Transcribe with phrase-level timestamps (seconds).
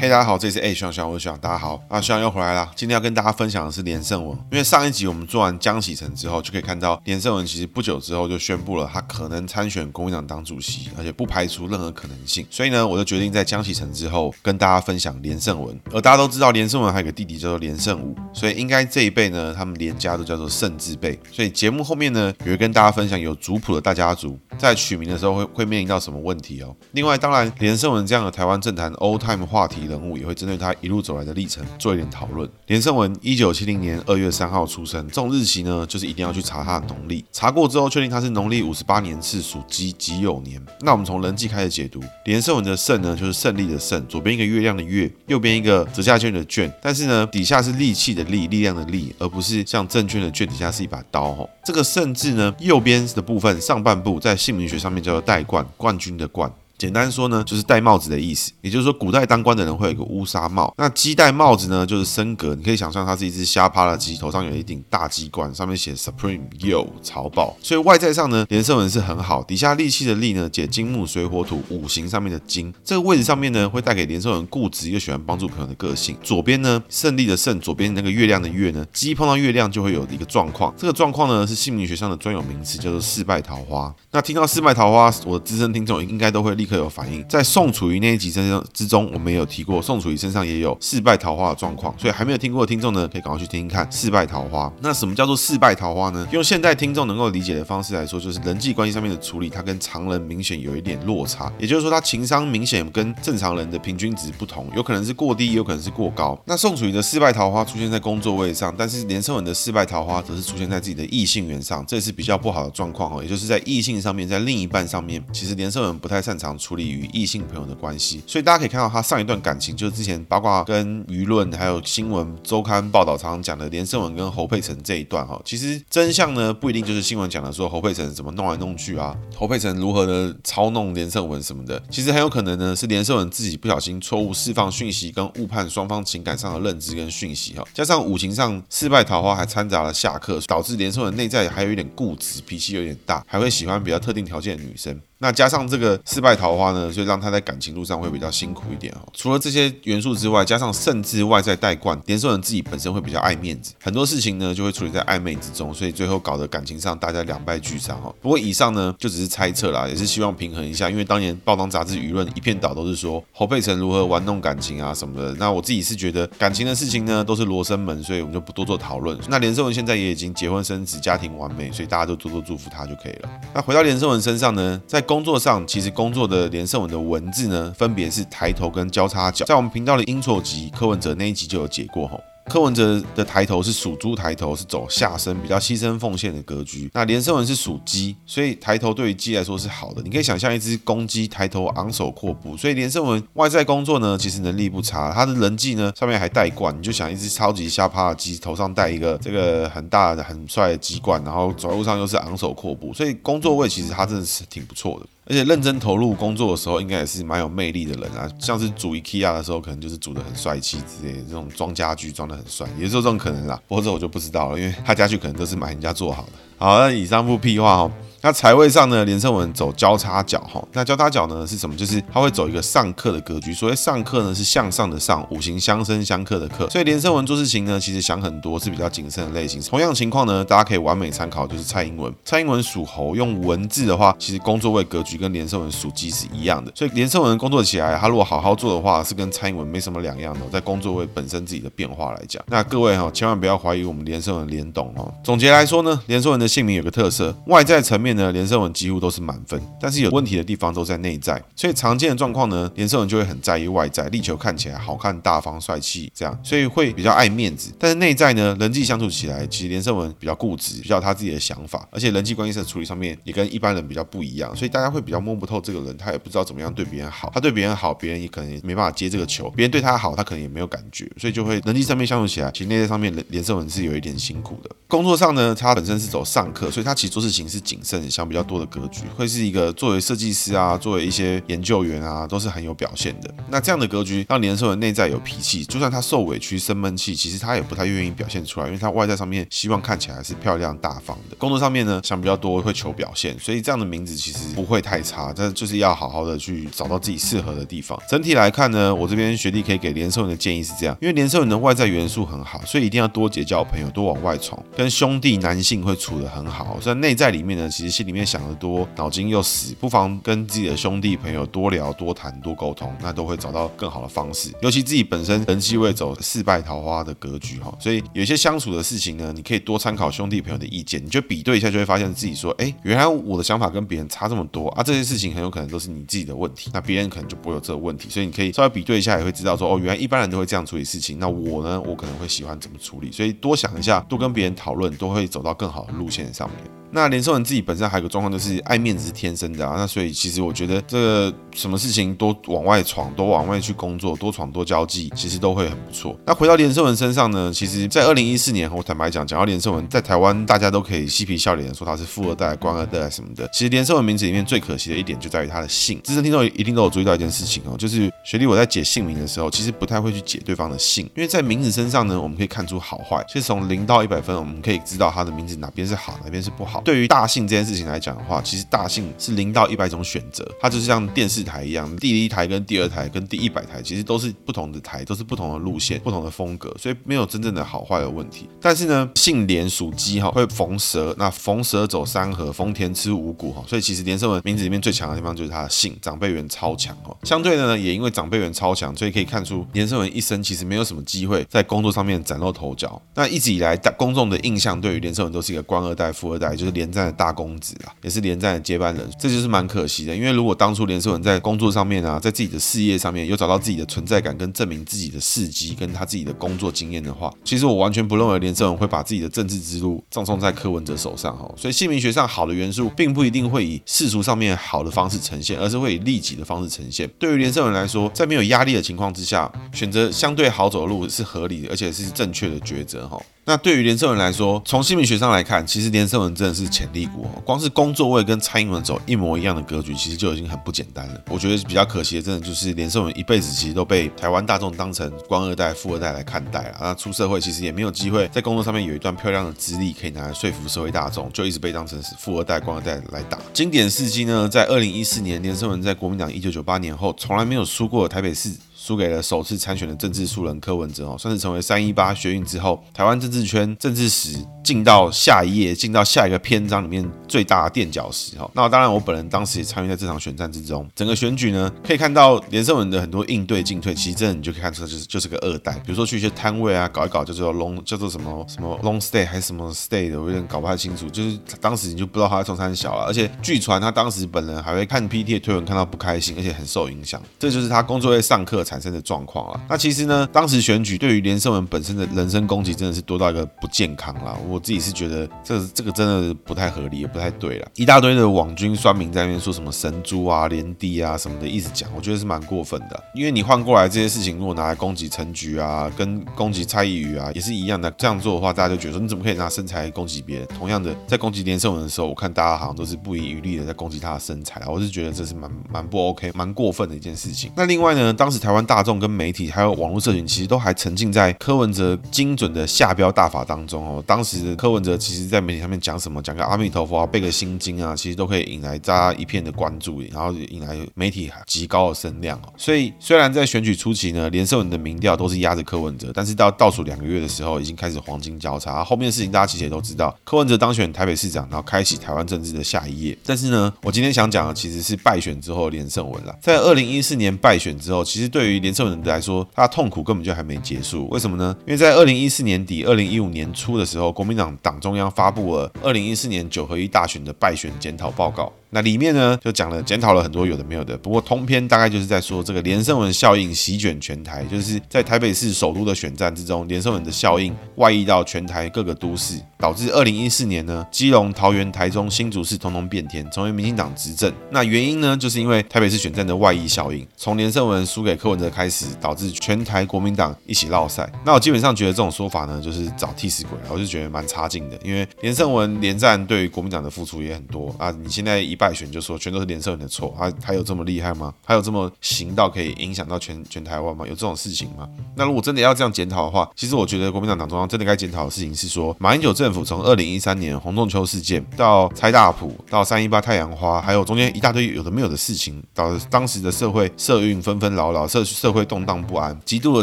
[0.00, 2.70] 嘿大家好，这里是 A 学长学长，我是学长，大家好啊，学长又回来了。
[2.76, 12.46] 今天要跟大家分享的是连胜文，因为上一集我们做完江启臣之后，就可以看到连胜文其实不久之后就宣布了他可能参选国民党党主席，而且不排除任何可能性。
[12.48, 15.76] 所以呢，我就决定在江启臣之后跟大家分享连胜文。
[15.92, 21.18] 而大家都知道，连胜文还有个弟弟叫做连胜武，所以应该这一辈呢，他们连家都叫做胜字辈。
[21.32, 26.72] 所以节目后面呢，也会跟大家分享有族谱的大家族在取名的时候会会面临到什么问题哦。
[26.92, 30.74] 另外，当然连胜文这样的台湾政坛 old time 话题人物也会针对他。
[30.80, 32.48] 一路走来的历程做一点讨论。
[32.66, 37.24] 连胜文一九七零年二月三号出生，这种日期呢，就是一定要去查他的农历。
[37.32, 40.64] 查过之后，确定他是农历五十八年次属鸡己酉年。
[40.82, 51.34] 那我们从人际开始解读，连胜文的胜呢，就是胜利的胜，左边一个月亮的月，右边一个折价券的券，但是呢，底下是力气的力，力量的力，而不是像证券的券底下是一把刀。
[51.34, 56.52] 吼，这个胜字呢，右边的部分上半部在姓名学上面叫做代冠，冠军的冠。
[56.78, 60.72] 简单说呢，就是戴帽子的意思，也就是说，古代当官的人会有一个乌纱帽。
[60.78, 62.54] 那鸡戴帽子呢，就是升格。
[62.54, 67.56] 你可以想象它是一只瞎趴的鸡，头上有一顶大鸡冠，上面写 Supreme Yo 曹豹。
[67.60, 69.42] 所以外在上呢，连胜文是很好。
[69.42, 72.72] 底下力气的利呢，解金木水火土五行上面的金。
[72.84, 76.16] 这个位置上面呢，会带给连胜文固执又喜欢帮助朋友的个性。
[76.22, 80.72] 左边呢，胜利的胜，左边那个月亮的月呢，鸡碰到月亮就会有一个状况。
[80.76, 83.92] 这个状况呢，是姓名学上的专有名词，叫做四败桃花。
[84.12, 88.30] 那听到四败桃花，我的资深听众应该都会立刻有反应，在宋楚瑜那一集
[88.72, 94.72] 之中，我们也有提过，宋楚瑜身上也有四败桃花的状况，所以还没有听过的听众呢，可以赶快去听听看四败桃花。
[94.80, 96.28] 那什么叫做四败桃花呢？
[96.30, 106.38] 用现代听众能够理解的方式来说，就是人际关系上面的处理，它跟常人明显有一点落差，也就是说，他情商明显跟正常人的平均值不同，有可能是过低，也有可能是过高。
[106.44, 145.00] 那宋楚瑜的四败桃花出现在工作位上，但是连胜文的四败桃花则是出现在自己的异性缘上，这是比较不好的状况哦，也就是在异性上面，在另一半上面，其实连胜文不太擅长处理与异性朋友的关系，所以大家可以看到他上一段感情，就是之前八卦跟舆论还有新闻周刊报道常常讲的连胜文跟侯佩岑这一段哈，其实真相呢不一定就是新闻讲的说侯佩岑怎么弄来弄去啊，侯佩岑如何的 操弄连胜文什么的，其实很有可能呢是连胜文自己不小心错误释放讯息跟误判双方情感上的认知跟讯息哈，加上五行上四败桃花还掺杂了下克，导致连胜文内在还有一点固执，脾气有点大，还会喜欢比较特定条件的女生。
[145.18, 149.08] 那加上这个失败桃花呢，就让他在感情路上会比较辛苦一点哦。
[149.12, 158.14] 除了这些元素之外，加上甚至外在带冠，连胜文自己本身会比较爱面子，很多事情呢就会处理在暧昧之中，所以最后搞得感情上大家两败俱伤哈。
[158.20, 165.34] 不过以上呢就只是猜测啦，也是希望平衡一下，因为当年报章杂志舆论一片倒都是说侯佩岑如何玩弄感情啊什么的。
[165.34, 169.18] 那我自己是觉得感情的事情呢都是罗生门，所以我们就不多做讨论。
[169.28, 173.28] 那连胜文现在也已经结婚生子，家庭完美，所以大家都多多祝福他就可以了。
[173.52, 175.88] 那回到连胜文身上呢，在工作上其实。
[175.90, 182.22] 工作的连胜文的文字呢，分别是抬头跟交叉脚，在我们频道的音错集柯文哲那一集就有解过吼。
[182.48, 186.90] 柯文哲的抬头是属猪抬头，是走下身，比较牺牲奉献的格局。
[186.94, 190.00] 那连胜文是属鸡，所以抬头对于鸡来说是好的。
[190.02, 195.12] 你可以想象一只公鸡抬头昂首阔步，所以连胜文外在工作呢，其实能力不差。
[195.12, 205.06] 他的人际呢，上面还带冠，你就想一只超级下趴的鸡，头上戴一个这个很大的、很帅的鸡冠，然后走路上又是昂首阔步，所以工作位其实他真的是挺不错的。
[205.28, 208.26] 而且认真投入工作的时候，应该也是蛮有魅力的人啊。
[208.38, 213.60] 像是组 IKEA 的时候，可能就是组的很帅气之类的，这种装家具装的很帅，也是有这种可能啦。
[213.68, 216.32] 不过这我就不知道了，因为他家具可能都是买人家做好的。
[216.56, 217.92] 好，那以上不屁话哦。
[218.20, 220.62] 那财位上呢，连胜文走交叉脚哈。
[220.72, 221.76] 那交叉脚呢是什么？
[221.76, 223.54] 就是他会走一个上克的格局。
[223.54, 226.68] 所谓上克呢，是向上的上，五行相生相克的克。
[226.68, 229.60] 所以连胜文做事情呢，其实想很多，是比较谨慎的类型。
[229.62, 232.12] 同样情况呢，大家可以完美参考，就是蔡英文。
[232.24, 236.72] 蔡英文属猴，用文字的话，其实工作位格局跟连胜文属鸡是一样的。
[236.74, 240.40] 所以连胜文工作起来，他如果好好做的话，是跟蔡英文没什么两样的。
[240.52, 245.12] 在工作位本身自己的变化来讲，那各位哈，千万不要怀疑我们连胜文连懂哦。
[245.22, 257.70] 总结来说呢，连胜文的姓名有个特色，外在层面面呢，连胜文几乎都是满分，但是有问题的地方都在内在，所以常见的状况呢，连胜文就会很在意外在，力求看起来好看、大方、帅气这样，所以会比较爱面子。
[257.78, 274.70] 但是内在呢，人际相处起来，其实连胜文比较固执，比较他自己的想法，而且人际关系的处理上面也跟一般人比较不一样，所以大家会比较摸不透这个人，他也不知道怎么样对别人好，他对别人好，别人也可能也没办法接这个球，别人对他好，他可能也没有感觉，所以就会人际上面相处起来，其实内在上面连胜文是有一点辛苦的。
[274.86, 277.97] 工作上呢，他本身是走上课，所以他其实做事情是谨慎。
[278.10, 283.32] 想比较多的格局，会是一个作为设计师啊，作为一些研究员啊，都是很有表现的。
[283.48, 291.36] 那这样的格局让连胜文内在有脾气，就算他受委屈、生闷气，其实他也不太愿意表现出来，因为他外在上面希望看起来是漂亮大方的。
[291.36, 297.98] 工作上面呢，想比较多，会求表现，所以这样的名字其实不会太差，但就是要好好的去找到自己适合的地方。
[298.08, 306.78] 整体来看呢，我这边学弟可以给连胜文的建议是这样，因为连胜文的外在元素很好，所以一定要多结交朋友，多往外闯，跟兄弟男性会处得很好。
[306.80, 314.50] 虽然内在里面呢，其实心里面想得多，脑筋又死，不妨跟自己的兄弟朋友多聊、多谈、多沟通，那都会找到更好的方式。
[314.62, 324.82] 尤其自己本身人气未走，四败桃花的格局哈，所以有些相处的事情呢，你可以多参考兄弟朋友的意见，你就比对一下，就会发现自己说，哎，原来我的想法跟别人差这么多啊！
[324.82, 328.08] 这些事情很有可能都是你自己的问题，那别人可能就不会有这个问题。
[328.08, 333.12] 所以你可以稍微比对一下，也会知道说，哦，原来一般人都会这样处理事情，那我呢，我可能会喜欢怎么处理。
[333.12, 336.58] 所以多想一下，多跟别人讨论，都会走到更好的路线上面。
[336.90, 339.74] 那连胜文自己本身还有个状况，就是爱面子是天生的啊。
[339.76, 346.18] 那所以其实我觉得这个什么事情多往外闯，多往外去工作，多闯多交际，其实都会很不错。
[346.24, 353.48] 那回到连胜文身上呢，其实，在二零一四年，我坦白讲，讲到连胜文在台湾，大家都可以嬉皮笑脸的说他是富二代、官二代什么的。
[353.52, 356.00] 其实连胜文名字里面最可惜的一点就在于他的姓。
[356.04, 363.22] 资深听众一定都有注意到一件事情哦，就是学弟我在解姓名的时候，其实不太会去解对方的姓，因为在名字身上呢，我们可以看出好坏。
[363.28, 366.77] 其实从零到一百分，我们可以知道他的名字哪边是好，哪边是不好。
[366.82, 367.58] 对于大姓这。
[367.58, 378.48] 件事情来讲的话，其实大姓是零到一百种选择，它就是像电视台一样，第一台跟第二台跟第一百台其实都是不同的台，都是不同的路线、不同的风格，所以没有真正的好坏的问题。
[378.60, 387.16] 但是呢，姓连属鸡哈，会逢蛇，那逢蛇走三合，逢田吃五谷哈，所以其实连胜文名字里面最强的地方就是他的姓，长辈缘超强哦。
[387.24, 393.00] 相对的呢，也因为长辈缘超强，所以可以看出连胜文一生其实没有什么机会在工作上面崭露头角。
[393.16, 397.48] 那一直以来，大公众的印象对于连胜文都是一个官二代、富二代，就是连战的大公。
[397.60, 400.14] 子啊，也是连战的接班人，这就是蛮可惜的。
[400.14, 411.52] 因为如果当初连胜文在工作上面啊，在自己的事业上面有找到自己的存在感，跟证明自己的事迹，跟他自己的工作经验的话，其实我完全不认为连胜文会把自己的政治之路葬送在柯文哲手上哦。
[411.56, 417.08] 所以姓名学上好的元素，并不一定会以世俗上面好的方式呈现，而是会以利己的方式呈现。
[417.18, 423.20] 对于连胜文来说，在没有压力的情况之下，选择相对好走的路是合理的，而且是正确的抉择哈。
[423.44, 427.42] 那对于连胜文来说，从姓名学上来看，其实连胜文真的是潜力股哦。
[427.44, 431.22] 光是工作位跟蔡英文走一模一样的格局，其实就已经很不简单了。
[431.28, 436.78] 我觉得比较可惜的，真的就是连胜文一辈子其实都被台湾大众当成官二代、富二代来看待了。
[436.80, 443.38] 那出社会其实也没有机会在工作上面有一段漂亮的资历可以拿来说服社会大众，就一直被当成是富二代、官二代来打。
[443.52, 448.50] 经典事迹呢，在二零一四年，连胜文在国民党一九九八年后从来没有输过台北市。
[448.88, 458.50] 输给了首次参选的政治素人柯文哲哦，算是成为三一八学运之后台湾政治圈政治史进到下一页、进到下一个篇章里面最大的垫脚石哈。
[458.54, 460.86] 那当然，我本人当时也参与在这场选战之中。
[460.94, 465.72] 整个选举呢，可以看到连胜文的很多应对进退，其实真的你就可以看出就是就是个二代。
[465.80, 471.08] 比如说去一些摊位啊，搞一搞叫做 long 叫做什么什么 long stay 还是什么 stay 的，我有点搞不太清楚。
[471.08, 477.22] 就是当时你就不知道他在中山小了，而且据传他当时本人还会看 PTT 的推文看到不开心，而且很受影响。
[477.38, 478.77] 这就是他工作会上课才。
[478.78, 479.60] 产生的状况了。
[479.68, 484.38] 那其实呢，当时选举对于连胜文本身的人身攻击真的是多到一个不健康了。
[484.48, 487.68] 我自己是觉得这这个真的不太合理，也不太对了。
[487.74, 493.04] 一大堆的网军酸民在那边说什么神猪啊、连帝啊什么的，一直讲，我觉得是蛮过分的。
[493.14, 497.90] 因为你换过来这些事情，如果拿来攻击陈菊啊，跟攻击蔡易余啊，也是一样的。
[497.92, 500.46] 这样做的话，大家就觉得说你怎么可以拿身材攻击别人？
[500.48, 504.66] 同样的，在攻击连胜文的时候，我看大家好像都是不遗余力的在攻击他的身材啊。
[504.68, 507.50] 我是觉得这是蛮蛮不 OK、蛮过分的一件事情。
[507.56, 514.04] 那另外呢，当时台湾大众跟媒体还有网络社群，其实都还沉浸在柯文哲精准的下标大法当中哦。
[514.06, 522.52] 当时柯文哲其实，在媒体上面讲什么，讲个阿弥陀佛啊，背个心经啊，其实都可以引来大家一片的关注，然后引来媒体极高的声量哦。
[522.58, 528.84] 所以，虽然在选举初期呢，连胜文的民调都是压着柯文哲，但是到倒数两个月的时候，已经开始黄金交叉。
[528.84, 533.16] 后面的事情大家其实也都知道，柯文哲当选台北市长，然后开启台湾政治的下一页。
[533.24, 536.36] 但是呢，我今天想讲的其实是败选之后连胜文了。
[536.42, 541.54] 在二零一四年败选之后，其实对对于连胜文来说，他的痛苦根本就还没结束，为什么呢？
[541.66, 548.50] 因为在二零一四年底、二零一五年初的时候，国民党党中央发布了二零一四年九合一大选的败选检讨报告。
[548.70, 564.32] 那里面呢就讲了检讨了很多有的没有的，不过通篇大概就是在说这个连胜文效应席卷全台，就是在台北市首都的选战之中，连胜文的效应外溢到全台各个都市，导致二零一四年呢，基隆、桃园、台中、新竹市通通变天，成为民进党执政。
[564.50, 571.10] 那原因呢，就是因为台北市选战的外溢效应，从连胜文输给柯文哲开始，导致全台国民党一起落赛。
[571.24, 581.32] 那我基本上觉得这种说法呢，就是找替死鬼，我就觉得蛮差劲的，因为连胜文连战对于国民党的付出也很多啊，你现在一败选就说全都是连胜文的错，他他有这么厉害吗？
[581.44, 584.04] 他有这么行到可以影响到全全台湾吗？
[584.06, 584.88] 有这种事情吗？
[585.14, 599.82] 那如果真的要这样检讨的话，其实我觉得国民党党中央真的该检讨的事情是说，马英九政府从二零一三年洪仲秋事件到拆大埔到三一八太阳花，还有中间一大堆有的没有的事情，导致当时的社会社运纷纷扰扰，社社会动荡不安，极度的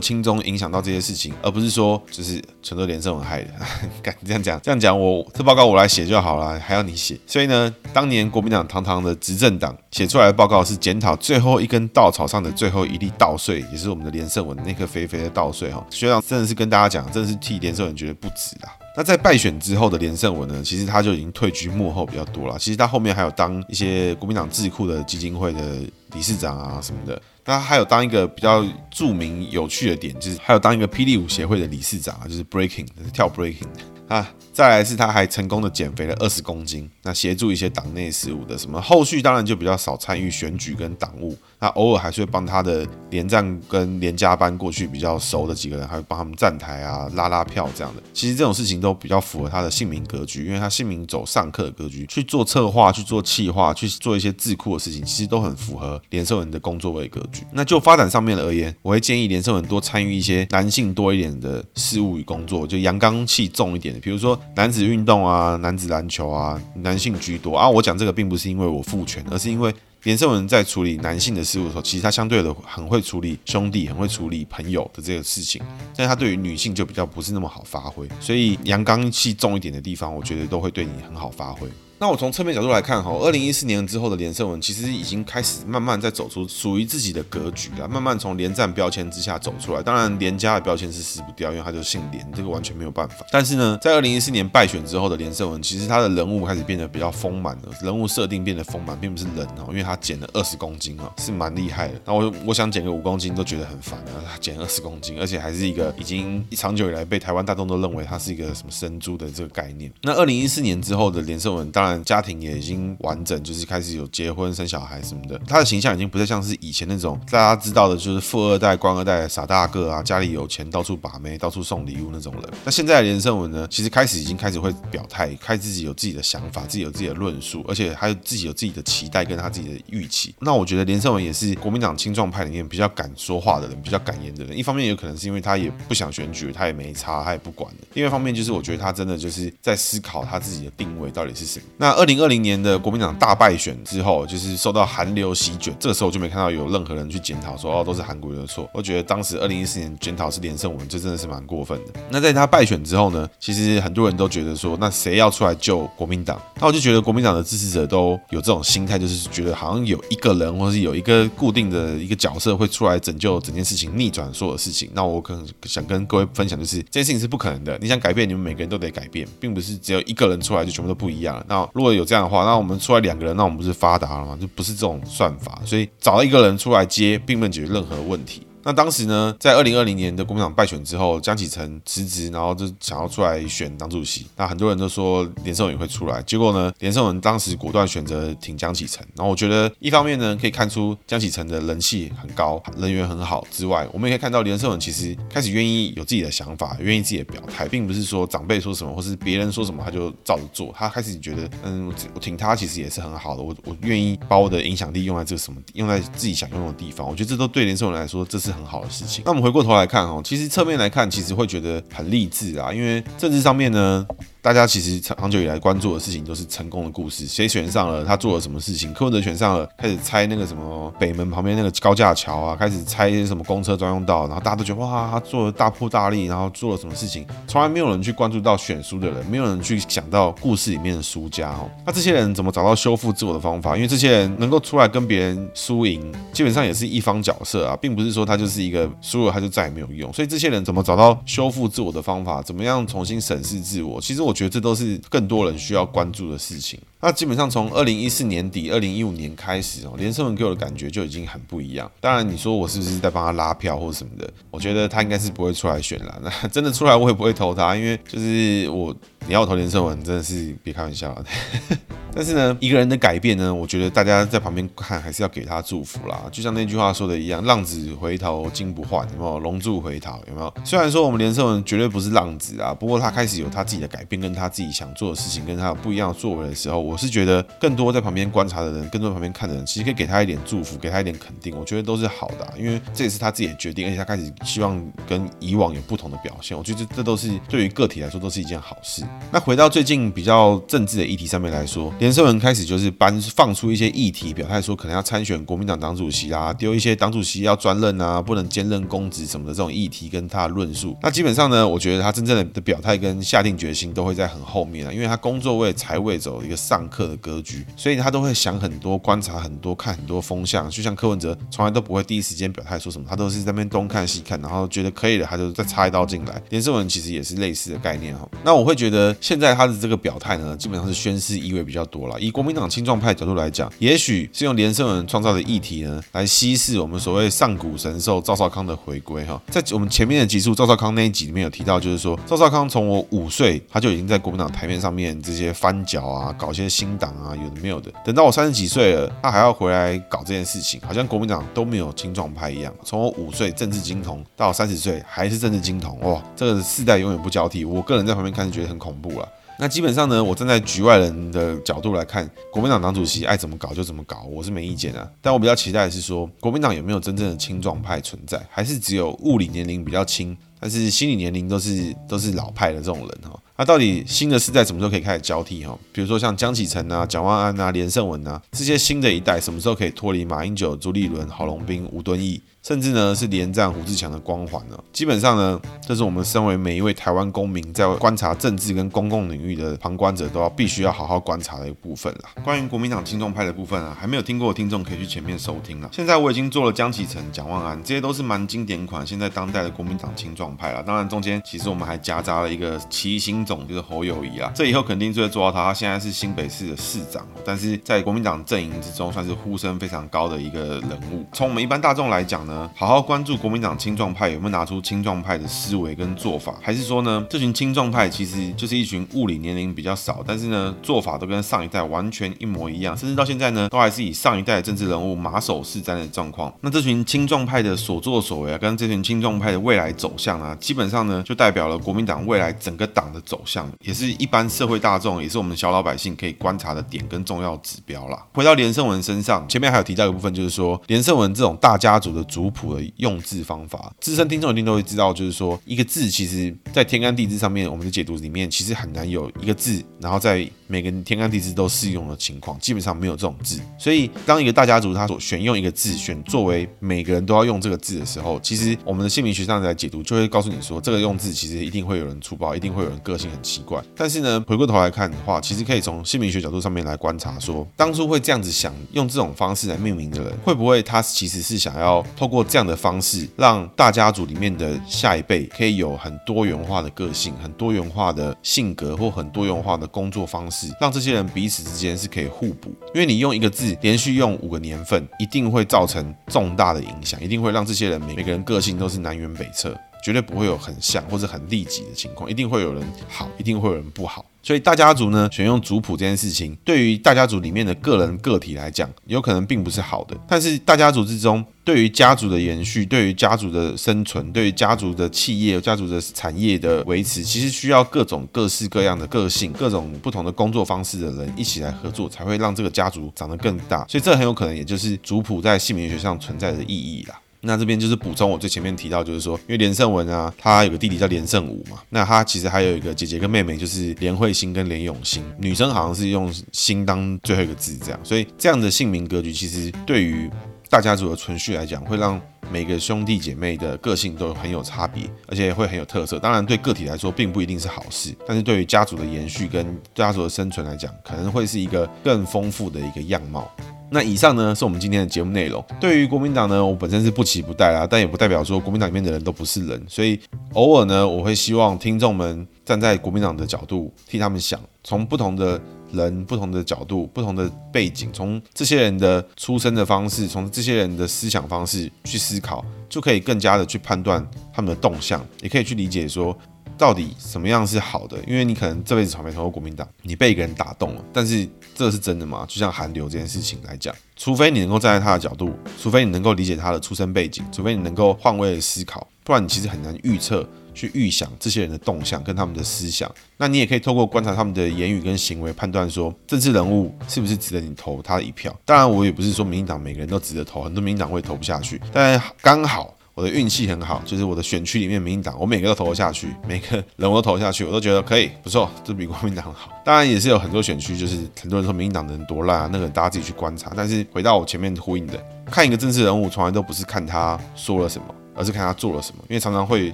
[0.02, 3.50] 轻中影响到这些事情，而不是说就是全都连胜文害的。
[4.02, 7.18] 敢这样讲，这样讲我这报告我来写就好了，还要你写？
[7.26, 15.86] 所以呢，当年国民党堂堂的执政党写出来的报告是检讨最后一根稻草上的最后一粒稻穗，也是我们的连胜文那颗肥肥的稻穗哈。
[15.90, 18.70] 学长真的是跟大家讲，真的是替连胜文觉得不值啊。
[18.98, 22.58] 那在败选之后的连胜文呢，其实他就已经退居幕后比较多了。
[22.58, 25.80] 其实他后面还有当一些国民党智库的基金会的
[26.14, 27.22] 理事长啊什么的。
[27.44, 33.68] 他还有当一个比较著名有趣的点，就是还有当一个霹雳舞协会的理事长啊，就是 breaking，跳 breaking
[34.08, 34.30] 啊。
[34.56, 41.38] 再来是他还成功的减肥了二十公斤，那协助一些党内事务的什么后续当然就比较少参与选举跟党务。
[41.60, 48.04] 那偶尔还是会帮他的连战跟连家班过去比较熟的几个人，还会帮他们站台啊、拉拉票这样的。
[48.14, 57.44] 其实这种事情都比较符合他的姓名格局，因为他姓名走上课的格局，去做策划、去做企划、去做一些智库的事情，其实都很符合连胜文的工作位格局。
[57.52, 67.70] 那就发展上面而言，我会建议连胜文多参与一些男性多一点的事务与工作，就阳刚气重一点比如说男子运动啊、男子篮球啊，男性居多啊。
[67.70, 69.74] 我讲这个并不是因为我父权，而是因为。
[70.04, 75.60] 连胜文在处理男性的事务的时候，其实他相对的很会处理兄弟，很会处理朋友的这个事情，
[75.98, 81.68] 但他对于女性就比较不是那么好发挥，所以阳刚气重一点的地方，我觉得都会对你很好发挥。
[81.98, 89.82] 那我从侧面角度来看哈，二零一四年之后的连胜文其实已经开始慢慢在走出属于自己的格局了，慢慢从连战标签之下走出来。
[89.82, 93.26] 当然，连家的标签是撕不掉，因为他就姓连，这个完全没有办法。
[93.32, 102.02] 但是呢，在二零一四年败选之后的连胜文，其实他的人物开始变得比较丰满了，人物设定变得丰满，并不是人哦，因为他减了二十公斤哦，是蛮厉害的。
[102.04, 109.90] 那我我想减个五公斤都觉得很烦了，他减二十公斤，而且还是一个已经长久以来被台湾大众都认为他是一个什么生猪的这个概念。
[110.02, 112.56] 那二零一四年之后的连胜文，当然家庭也。
[112.66, 122.44] 已经完整，就是开始有结婚生小孩什么的，他的形象已经不再像是以前那种大家知道的，就是富二代、官二代、傻大个啊，家里有钱，到处把妹，到处送礼物那种人。
[122.64, 130.34] 那现在的连胜文呢，其实开始已经开始会表态，开自己有自己的想法，自己有自己的论述，而且还有自己有自己的期待跟他自己的预期。
[130.40, 134.58] 那我觉得连胜文也是国民党青壮派里面比较敢说话的人，比较敢言的人。
[134.58, 137.88] 一方面有可能是因为他也不想选举，他也没差，他也不管的。
[137.94, 141.66] 另外一方面就是我觉得他真的就是在思考他自己的定位到底是什么。
[141.78, 142.56] 那二零二零年。
[142.66, 148.68] 的国民党大败选之后，就是受到韩流席卷，这个时候就没看到有任何人去检讨说哦，都是韩国人的错。
[148.74, 151.94] 我觉得当时二零一四年检讨是连胜文，这真的是蛮过分的。
[152.10, 156.42] 那在他败选之后呢，其实很多人都觉得说，那谁要出来救国民党？
[156.60, 164.90] 那我就觉得国民党的支持者都有这种心态，就是觉得好像有一个人或是有一个固定的一个角色会出来拯救整件事情，逆转所有的事情。
[164.94, 167.78] 那我可能想跟各位分享，就是这件事情是不可能的。
[167.80, 171.46] 你想改变，你们每个人都得改变，并不是只有一个人出来就全部都不一样了。
[171.48, 174.38] 那如果有这样的话，那我们出来两个人，那我们不是发达了吗？
[174.40, 178.46] 就不是这种算法，所以找到一个人出来接，并不能解决任何问题。
[178.68, 184.26] 那当时呢，在二零二零年的国民党败选之后，江启臣辞职，然后就想要出来选党主席。
[184.36, 189.06] 那很多人都说连胜文也会出来，结果呢，连胜文当时果断选择挺江启臣。
[189.16, 200.74] 然后我觉得一方面呢，可以看出江启臣的人气很高，人缘很好之外，我们也可以看到连胜文其实开始愿意有自己的想法，愿意自己的表态，并不是说长辈说什么或是别人说什么他就照着做。
[200.76, 203.44] 他开始觉得，嗯，我挺他其实也是很好的。
[203.44, 207.08] 我我愿意把我的影响力用在这个什么，用在自己想用的地方。
[207.08, 208.55] 我觉得这都对连胜文来说，这是。
[208.56, 209.24] 很好的事情。
[209.26, 214.06] 那我们回过头来看哦，其实侧面来看，其实会觉得很励志啊，因为政治上面呢。
[214.46, 218.94] 大家其实长久以来关注的事情都是成功的故事，谁选上了，他做了什么事情。
[218.94, 231.68] 柯文哲选上了，开始拆那个什么北门旁边那个高架桥啊，开始拆一些什么公车专用道，然后大家都觉得哇，他做了大破大立，然后做了什么事情，从来没有人去关注到选输的人，没有人去想到故事里面的输家哦。
[231.84, 233.76] 那这些人怎么找到修复自我的方法？
[233.76, 240.14] 因为这些人能够出来跟别人输赢，基本上也是一方角色啊，并不是说他就是一个输了他就再也没有用。
[240.14, 242.44] 所以这些人怎么找到修复自我的方法？
[242.44, 244.00] 怎么样重新审视自我？
[244.00, 246.80] 其实我觉得这都是更多人需要关注的事情。
[247.02, 251.90] 那基本上从二零一四年底、二零一五年开始哦，连胜文给我的感觉就已经很不一样。
[252.00, 254.28] 当然，你说我是不是在帮他拉票或什么的？
[254.50, 256.20] 我觉得他应该是不会出来选了。
[256.24, 258.96] 那真的出来，我也不会投他，因为就是我。
[259.28, 261.26] 你要投连胜文，真的是别开玩笑了。
[262.14, 266.26] 但是呢，一个人的改变呢，我觉得大家在旁边看还是要给他祝福啦。
[266.32, 269.40] 就像那句话说的一样，“浪子回头金不换”，有没有？
[269.40, 270.54] 龙柱回头，有没有？
[270.64, 286.58] 虽然说我们连胜文绝对不是浪子啊，不过他开始有他自己的改变，跟他自己想做的事情，跟他有不一样的作为的时候，我是觉得更多在旁边观察的人，更多在旁边看的人，其实可以给他一点祝福，给他一点肯定，我觉得都是好的，因为这也是他自己的决定，而且他开始希望跟以往有不同的表现。
[286.58, 289.04] 我觉得这都是对于个体来说都是一件好事。
[289.32, 289.96] 那回到最近。
[290.16, 300.96] 比较政治的议题上面来说，连胜文开始就是搬放出一些议题，表态说可能要参选国民党党主席啊，丢一些党主席要专任啊，不能兼任公职什么的这种议题跟他的论述。
[301.02, 310.70] 那基本上呢，我觉得他真正的的表态跟下定决心都会在很后面啊，因为他工作位、财位走一个上上课的格局，所以他都会想很多、观察很多、看很多风向。
[310.70, 316.42] 就像柯文哲从来都不会第一时间表态说什么，他都是在那边东看西看，然后觉得可以了，他就再插一刀进来。
[316.50, 318.28] 连胜文其实也是类似的概念哈。
[318.44, 319.74] 那我会觉得现在他的。
[319.86, 322.20] 这个表态呢，基本上是宣示意味比较多了。
[322.20, 329.40] 以国民党青壮派角度来讲，也许是用连胜文创造的议题呢，来稀释我们所谓上古神兽赵少康的回归哈。
[329.52, 337.92] 在我们前面的集数赵少康那一集里面有提到，就是说赵少康从我五岁他就已经在国民党台面上面这些翻搅啊，搞一些新党啊，有的没有的。
[338.04, 342.74] 等到我三十几岁了，他还要回来搞这件事情，好像国民党都没有青壮派一样。
[342.84, 347.64] 从我五岁政治金童到三十岁还是政治金童，哇，这个世代永远不交替。
[347.64, 349.30] 我个人在旁边看是觉得很恐怖了。
[349.58, 355.10] 那基本上呢，我站在局外人的角度来看，国民党党主席爱怎么搞就怎么搞，我是没意见啊。
[355.22, 363.40] 但我比较期待的是说，国民党有没有真正的青壮派存在，还是只有物理年龄比较轻，但是心理年龄都是都是老派的这种人哈？
[363.58, 365.78] 那到底新的世代什么时候可以开始交替哈？
[365.94, 372.42] 比如说像江启臣啊、蒋万安啊、连胜文啊这些新的一代，什么时候可以脱离马英九、朱立伦、郝龙斌、吴敦义？
[372.66, 382.22] 甚至呢是连战胡志强的光环呢，基本上呢，这是我们身为每一位台湾公民在观察政治跟公共领域的旁观者都要必须要好好观察的一部分了。
[382.44, 385.88] 关于国民党青壮派的部分啊，还没有听过的听众可以去前面收听了。
[385.92, 390.82] 现在我已经做了江启臣、蒋万安，这些都是蛮经典款，现在当代的国民党青壮派了。
[390.82, 395.66] 当然中间其实我们还夹杂了一个奇星种，就是侯友谊啊，这以后肯定就会做到他。
[395.66, 401.24] 他现在是新北市的市长，但是在国民党阵营之中算是呼声非常高的一个人物。
[401.32, 416.54] 从我们一般大众来讲呢，好好关注国民党青壮派有没有拿出青壮派的思维跟做法，还是说呢，这群青壮派其实就是一群物理年龄比较少，但是呢，做法都跟上一代完全一模一样，甚至到现在呢，都还是以上一代的政治人物马首是瞻的状况。
[416.62, 428.26] 那这群青壮派的所作所为啊，跟这群青壮派的未来走向啊，基本上呢，就代表了国民党未来整个党的走向，也是一般社会大众，也是我们小老百姓可以观察的点跟重要指标啦。
[428.34, 432.86] 回到连胜文身上，前面还有提到一部分，就是说连胜文这种大家族的族朴的。
[432.98, 443.60] 用字方法，资深听众一定都会知道，就是说一个字，其实在天干地支上面，我们的解读里面，其实很难有一个字，然后在每个天干地支都适用的情况，基本上没有这种字。
[443.78, 453.84] 所以，当一个大家族他所选用一个字，选作为每个人都要用这个字的时候，其实我们的姓名学上来解读，就会告诉你说，这个用字其实一定会有人粗暴，一定会有人个性很奇怪。
[453.96, 472.74] 但是呢，回过头来看的话，其实可以从姓名学角度上面来观察说，说当初会这样子想用这种方式来命名的人，会不会他其实是想要透过这样的方式让大家族里面的下一辈可以有很多元化的个性、很多元化的性格或很多元化的工作方式，让这些人彼此之间是可以互补。
[472.94, 484.26] 因为你用一个字连续用五个年份，一定会造成重大的影响，一定会让这些人每每个人个性都是南辕北辙，绝对不会有很像或者很利己的情况，一定会有人好，一定会有人不好。
[484.46, 490.16] 所以大家族呢，选用族谱这件事情，对于大家族里面的个人个体来讲，有可能并不是好的。
[490.28, 503.84] 但是大家族之中，对于家族的延续，对于家族的生存，对于家族的企业、家族的产业的维持，其实需要各种各式各样的个性、各种不同的工作方式的人一起来合作，才会让这个家族长得更大。
[503.90, 507.20] 所以这很有可能也就是族谱在姓名学上存在的意义啦。
[507.46, 520.30] 那这边就是补充我最前面提到，就是说，因为连胜文啊，他有个弟弟叫连胜武嘛，那他其实还有一个姐姐跟妹妹，就是连慧心跟连永心，女生好像是用心当最后一个字这样，所以这样的姓名格局其实对于
[520.70, 522.20] 大家族的存续来讲，会让
[522.52, 526.18] 每个兄弟姐妹的个性都很有差别，而且会很有特色。
[526.20, 533.50] 当然对个体来说并不一定是好事，但是对于家族的延续跟家族的生存来讲，可能会是一个更丰富的一个样貌。
[533.96, 535.64] 那以上呢是我们今天的节目内容。
[535.80, 540.20] 对于国民党呢，我本身是不期不待啦，但也不代表说国民党里面的人都不是人，所以
[540.52, 545.58] 偶尔呢，我会希望听众们站在国民党的角度替他们想，从不同的
[545.94, 554.22] 人、不同的角度、不同的背景，从这些人的出生的方式，从这些人的思想方式去思考，就可以更加的去判断
[554.54, 556.38] 他们的动向，也可以去理解说。
[556.78, 558.18] 到底什么样是好的？
[558.28, 562.46] 因为你可能这辈子从没投过国民党，你被一个人打动了，但是这是真的吗？
[562.48, 573.10] 就像韩流这件事情来讲，除非你能够站在他的角度，除非你能够理解他的出生背景，除非你能够换位思考，不然你其实很难预测、去预想这些人的动向跟他们的思想。
[573.38, 578.56] 那你也可以透过观察他们的言语跟行为，判断说政治人物是不是值得你投他一票。
[578.66, 582.95] 当然，我也不是说民进党每个人都值得投，很多民进党会投不下去，但刚好。
[583.16, 589.72] 我的运气很好，就是我的选区里面民进党，我每个都投下去，每个人我都投下去，我都觉得可以，不错，这比国民党好。
[589.86, 593.72] 当然也是有很多选区，就是很多人说民进党的人多烂啊，那个大家自己去观察。
[593.74, 598.14] 但是回到我前面呼应的，看一个政治人物，从来都不是看他说了什么。
[598.36, 599.92] 而是看他做了什么，因为常常会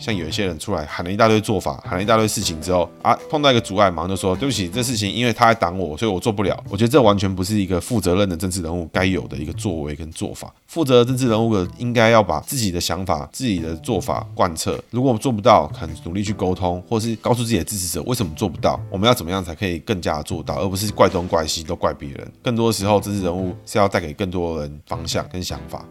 [0.00, 6.62] 像有一些人出来喊了一大堆做法，喊了一大堆事情之后啊，碰到一个阻碍，马上就说对不起，这事情因为他在挡我，所以我做不了。
[6.68, 10.52] 我觉得这完全不是一个负责任的政治人物该有的一个作为跟做法。
[10.66, 14.78] 负责的政治人物的应该要把自己的想法、自己的做法贯彻。
[14.90, 22.32] 如果我们做不到，很努力去沟通，或是告诉自己的支持者为什么做不到，我们要怎么样才可以更加做到，而不是怪东怪西都怪别人。
[22.42, 25.84] 更多的时候，政治人物是要带给更多人方向跟想法。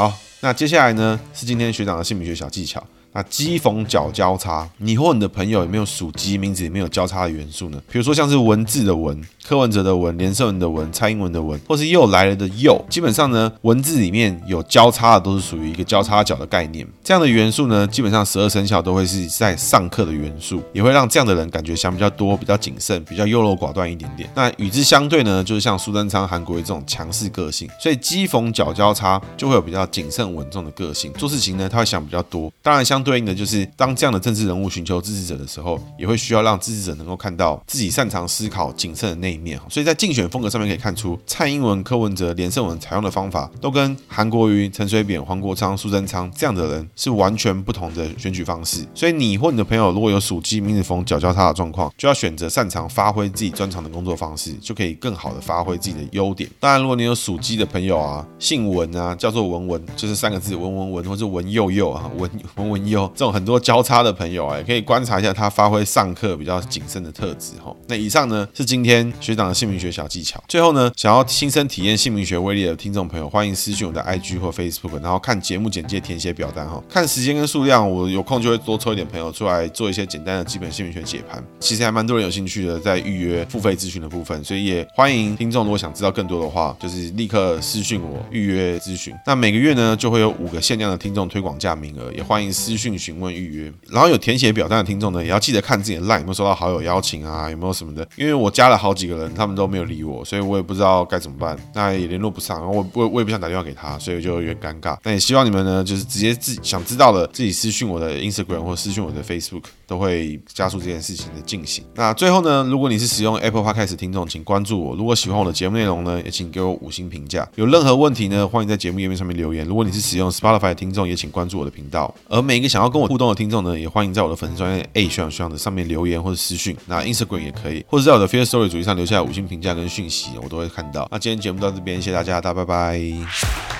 [0.00, 0.18] 好。
[0.40, 2.82] 那接下来呢，是今天学长的姓名学小技巧。
[3.12, 7.82] 那机逢角交叉，你或你的朋友有没有属鸡名字里面有交叉的元素呢？
[7.90, 16.86] 比如说像是文字的文、柯文哲的文、连胜文的文、蔡英文的文，或是又来了的又，基本上呢，文字里面有交叉的都是属于一个交叉角的概念。
[17.02, 24.30] 这样的元素呢，基本上十二生肖都会是在上课的元素，也会让这样的人感觉想比较多、比较谨慎、比较优柔寡断一点点。
[24.36, 31.12] 那与之相对呢，就是像苏贞昌、韩国瑜这种强势个性，所以机逢角交叉就会有比较谨慎稳重的个性。
[31.14, 32.52] 做事情呢，他会想比较多。
[32.62, 32.99] 当然相。
[33.00, 39.58] 相对应的就是，当这样的政治人物寻求支持者的时候，也会需要让支持者能够看到自己擅长思考、谨慎的那一面。
[39.70, 48.86] 所以在竞选风格上面可以看出，蔡英文、柯文哲、连胜文采用的方法，都跟韩国瑜、陈水扁、黄国昌、苏贞昌这样的人是完全不同的选举方式。
[48.94, 56.50] 所以你或你的朋友如果有属鸡、名字逢角交叉的状况，就要选择擅长发挥自己专长的工作方式，就可以更好的发挥自己的优点。
[56.60, 62.89] 当然，如果你有属鸡的朋友啊，姓文啊，叫做文文，就是三个字文文文，或是文又又啊，文文文。
[62.90, 67.74] 有这种很多交叉的朋友哎，可以观察一下他发挥上课比较谨慎的特质哈。
[67.88, 70.42] 那以上呢是今天学长的姓名学小技巧。
[70.48, 76.82] 最后呢，想要亲身体验姓名学威力的听众朋友，欢迎私讯我的 IG 或 Facebook，然后看节目简介填写表单哈。
[76.88, 81.42] 看时间跟数量，我有空就会多抽一点朋友出来做一些简单的基本姓名学解盘。
[81.60, 89.14] 其实还蛮多人有兴趣的，在预约付费咨询的部分，所以也欢迎听众如果想知道更多的话，就是立刻私讯我预约咨询。
[89.26, 98.08] 那每个月呢就会有五个限量的听众推广价名额，也欢迎私讯询问预约，然后有填写表单的听众呢，也要记得看自己的 LINE 有没有收到好友邀请啊，有没有什么的？
[98.16, 104.96] 因为我加了好几个人，他们都没有理我，所以我也不知道该怎么办，那也联络不上，我我我也不想打电话给他，所以就有点尴尬。
[105.04, 111.84] 那也希望你们呢，就是直接自己想知道的，自己私讯我的 Instagram 或私讯我的 Facebook，都会加速这件事情的进行。
[111.94, 114.96] 那最后呢，如果你是使用 Apple Podcast 听众，请关注我。
[114.96, 117.48] 如果喜欢我的节目内容呢，也请给我五星评价。
[117.56, 119.66] 有任何问题呢，欢迎在节目页面上面留言。
[119.66, 122.14] 如果你是使用 Spotify 的听众，也请关注我的频道。
[122.28, 131.08] 而每一个想要跟我互动的听众呢，也欢迎在我的粉丝专页 A 学长学长的上面留言或者私讯，那 Instagram 也可以，或者在我的 Firstory 主页上留下五星评价跟讯息，我都会看到。
[131.10, 133.79] 那今天节目到这边，谢谢大家，大家拜拜。